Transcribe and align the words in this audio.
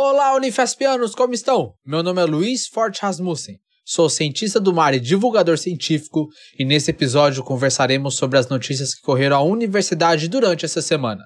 Olá, 0.00 0.36
Unifespianos, 0.36 1.12
como 1.12 1.34
estão? 1.34 1.72
Meu 1.84 2.04
nome 2.04 2.22
é 2.22 2.24
Luiz 2.24 2.68
Forte 2.68 3.02
Rasmussen, 3.02 3.56
sou 3.84 4.08
cientista 4.08 4.60
do 4.60 4.72
mar 4.72 4.94
e 4.94 5.00
divulgador 5.00 5.58
científico, 5.58 6.28
e 6.56 6.64
nesse 6.64 6.92
episódio 6.92 7.42
conversaremos 7.42 8.14
sobre 8.14 8.38
as 8.38 8.48
notícias 8.48 8.94
que 8.94 9.02
correram 9.02 9.36
à 9.36 9.42
universidade 9.42 10.28
durante 10.28 10.64
essa 10.64 10.80
semana. 10.80 11.24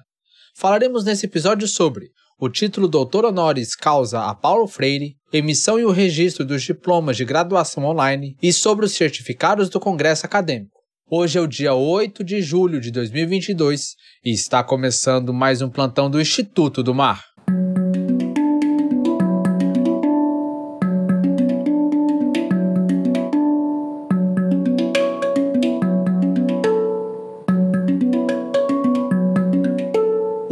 Falaremos 0.55 1.05
nesse 1.05 1.27
episódio 1.27 1.67
sobre 1.67 2.09
o 2.39 2.49
título 2.49 2.87
Doutor 2.87 3.25
Honoris 3.25 3.75
Causa 3.75 4.23
a 4.23 4.33
Paulo 4.33 4.65
Freire, 4.65 5.17
emissão 5.31 5.79
e 5.79 5.85
o 5.85 5.91
registro 5.91 6.43
dos 6.43 6.63
diplomas 6.63 7.15
de 7.15 7.25
graduação 7.25 7.85
online 7.85 8.35
e 8.41 8.51
sobre 8.51 8.87
os 8.87 8.93
certificados 8.93 9.69
do 9.69 9.79
Congresso 9.79 10.25
Acadêmico. 10.25 10.79
Hoje 11.07 11.37
é 11.37 11.41
o 11.41 11.45
dia 11.45 11.75
8 11.75 12.23
de 12.23 12.41
julho 12.41 12.81
de 12.81 12.89
2022 12.89 13.93
e 14.25 14.31
está 14.31 14.63
começando 14.63 15.31
mais 15.31 15.61
um 15.61 15.69
plantão 15.69 16.09
do 16.09 16.19
Instituto 16.19 16.81
do 16.81 16.95
Mar. 16.95 17.32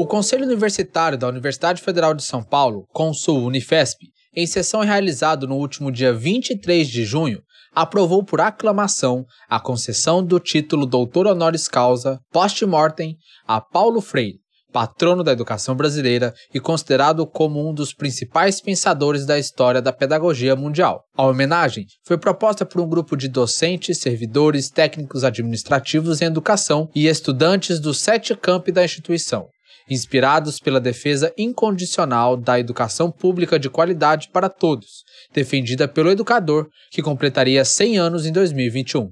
O 0.01 0.07
Conselho 0.07 0.45
Universitário 0.45 1.15
da 1.15 1.27
Universidade 1.27 1.79
Federal 1.79 2.15
de 2.15 2.23
São 2.23 2.43
Paulo, 2.43 2.87
Consul 2.91 3.45
Unifesp, 3.45 4.07
em 4.35 4.47
sessão 4.47 4.81
realizada 4.81 5.45
no 5.45 5.55
último 5.55 5.91
dia 5.91 6.11
23 6.11 6.87
de 6.87 7.05
junho, 7.05 7.39
aprovou 7.71 8.25
por 8.25 8.41
aclamação 8.41 9.23
a 9.47 9.59
concessão 9.59 10.25
do 10.25 10.39
título 10.39 10.87
Doutor 10.87 11.27
Honoris 11.27 11.67
Causa 11.67 12.19
post-mortem 12.31 13.15
a 13.47 13.61
Paulo 13.61 14.01
Freire, 14.01 14.39
patrono 14.73 15.23
da 15.23 15.33
educação 15.33 15.75
brasileira 15.75 16.33
e 16.51 16.59
considerado 16.59 17.27
como 17.27 17.70
um 17.70 17.71
dos 17.71 17.93
principais 17.93 18.59
pensadores 18.59 19.23
da 19.23 19.37
história 19.37 19.83
da 19.83 19.93
pedagogia 19.93 20.55
mundial. 20.55 21.03
A 21.15 21.27
homenagem 21.27 21.85
foi 22.07 22.17
proposta 22.17 22.65
por 22.65 22.81
um 22.81 22.89
grupo 22.89 23.15
de 23.15 23.27
docentes, 23.27 23.99
servidores, 23.99 24.67
técnicos 24.67 25.23
administrativos 25.23 26.23
em 26.23 26.26
educação 26.26 26.89
e 26.95 27.05
estudantes 27.05 27.79
dos 27.79 27.99
sete 27.99 28.35
campi 28.35 28.71
da 28.71 28.83
instituição 28.83 29.48
inspirados 29.90 30.60
pela 30.60 30.79
defesa 30.79 31.34
incondicional 31.37 32.37
da 32.37 32.60
educação 32.60 33.12
pública 33.12 33.60
de 33.60 33.70
qualidade 33.70 34.29
para 34.32 34.49
todos, 34.49 35.04
defendida 35.34 35.88
pelo 35.88 36.10
educador, 36.10 36.68
que 36.91 37.01
completaria 37.01 37.65
100 37.65 37.98
anos 37.98 38.26
em 38.26 38.32
2021. 38.32 39.12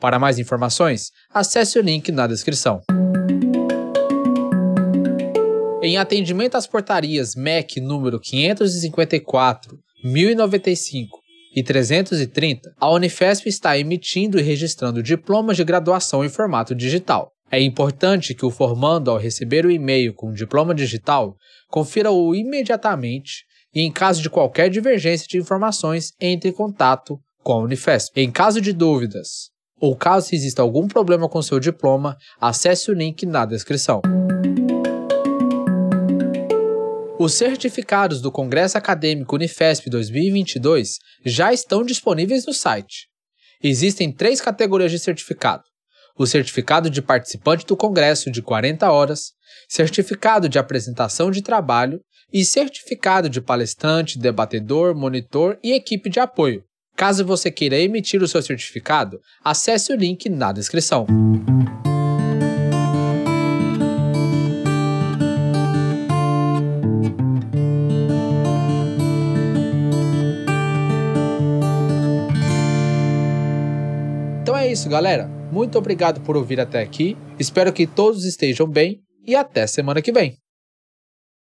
Para 0.00 0.18
mais 0.18 0.38
informações, 0.38 1.10
acesse 1.32 1.78
o 1.78 1.82
link 1.82 2.10
na 2.12 2.26
descrição. 2.26 2.80
Em 5.82 5.98
atendimento 5.98 6.56
às 6.56 6.66
portarias 6.66 7.34
MEC 7.34 7.80
número 7.80 8.18
554, 8.18 9.78
1095 10.02 11.18
e 11.54 11.62
330, 11.62 12.74
a 12.80 12.90
Unifesp 12.90 13.48
está 13.48 13.78
emitindo 13.78 14.38
e 14.38 14.42
registrando 14.42 15.02
diplomas 15.02 15.56
de 15.56 15.64
graduação 15.64 16.24
em 16.24 16.28
formato 16.28 16.74
digital. 16.74 17.33
É 17.50 17.60
importante 17.60 18.34
que 18.34 18.44
o 18.44 18.50
formando, 18.50 19.10
ao 19.10 19.18
receber 19.18 19.64
o 19.64 19.70
e-mail 19.70 20.12
com 20.14 20.30
o 20.30 20.34
diploma 20.34 20.74
digital, 20.74 21.36
confira-o 21.68 22.34
imediatamente 22.34 23.44
e, 23.74 23.80
em 23.80 23.92
caso 23.92 24.22
de 24.22 24.30
qualquer 24.30 24.70
divergência 24.70 25.26
de 25.28 25.38
informações, 25.38 26.12
entre 26.20 26.50
em 26.50 26.52
contato 26.52 27.18
com 27.42 27.52
a 27.52 27.58
Unifesp. 27.58 28.20
Em 28.20 28.30
caso 28.30 28.60
de 28.60 28.72
dúvidas 28.72 29.52
ou 29.80 29.94
caso 29.94 30.34
exista 30.34 30.62
algum 30.62 30.88
problema 30.88 31.28
com 31.28 31.42
seu 31.42 31.60
diploma, 31.60 32.16
acesse 32.40 32.90
o 32.90 32.94
link 32.94 33.26
na 33.26 33.44
descrição. 33.44 34.00
Os 37.18 37.34
certificados 37.34 38.20
do 38.20 38.32
Congresso 38.32 38.78
Acadêmico 38.78 39.36
Unifesp 39.36 39.88
2022 39.90 40.98
já 41.24 41.52
estão 41.52 41.84
disponíveis 41.84 42.46
no 42.46 42.52
site. 42.52 43.08
Existem 43.62 44.12
três 44.12 44.40
categorias 44.40 44.90
de 44.90 44.98
certificado: 44.98 45.62
o 46.16 46.26
certificado 46.26 46.88
de 46.88 47.02
participante 47.02 47.66
do 47.66 47.76
Congresso 47.76 48.30
de 48.30 48.40
40 48.40 48.90
horas, 48.90 49.32
certificado 49.68 50.48
de 50.48 50.58
apresentação 50.58 51.30
de 51.30 51.42
trabalho 51.42 52.00
e 52.32 52.44
certificado 52.44 53.28
de 53.28 53.40
palestrante, 53.40 54.18
debatedor, 54.18 54.94
monitor 54.94 55.58
e 55.62 55.72
equipe 55.72 56.08
de 56.08 56.20
apoio. 56.20 56.64
Caso 56.96 57.24
você 57.24 57.50
queira 57.50 57.76
emitir 57.76 58.22
o 58.22 58.28
seu 58.28 58.40
certificado, 58.40 59.20
acesse 59.42 59.92
o 59.92 59.96
link 59.96 60.28
na 60.28 60.52
descrição. 60.52 61.06
Então 74.40 74.56
é 74.56 74.70
isso, 74.70 74.88
galera. 74.88 75.43
Muito 75.54 75.78
obrigado 75.78 76.20
por 76.22 76.36
ouvir 76.36 76.58
até 76.58 76.82
aqui. 76.82 77.16
Espero 77.38 77.72
que 77.72 77.86
todos 77.86 78.24
estejam 78.24 78.66
bem 78.66 79.00
e 79.24 79.36
até 79.36 79.68
semana 79.68 80.02
que 80.02 80.10
vem. 80.10 80.43